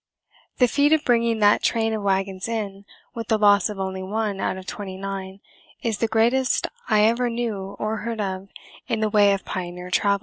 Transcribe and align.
The 0.57 0.67
feat 0.67 0.93
of 0.93 1.05
bringing 1.05 1.37
that 1.41 1.61
train 1.61 1.93
of 1.93 2.01
wagons 2.01 2.47
in, 2.47 2.85
with 3.13 3.27
the 3.27 3.37
loss 3.37 3.69
of 3.69 3.77
only 3.79 4.01
one 4.01 4.39
out 4.39 4.57
of 4.57 4.65
twenty 4.65 4.97
nine, 4.97 5.41
is 5.83 5.99
the 5.99 6.07
greatest 6.07 6.65
I 6.89 7.01
ever 7.03 7.29
knew 7.29 7.75
or 7.77 7.97
heard 7.97 8.19
of 8.19 8.47
in 8.87 9.01
the 9.01 9.11
way 9.11 9.31
of 9.31 9.45
pioneer 9.45 9.91
travel. 9.91 10.19